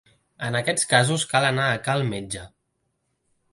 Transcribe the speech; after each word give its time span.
En 0.45 0.55
aquests 0.59 0.87
casos 0.93 1.27
cal 1.35 1.47
anar 1.51 1.69
a 1.73 1.77
cal 1.89 2.03
metge. 2.15 2.49